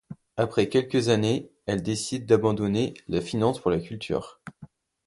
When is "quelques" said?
0.67-1.09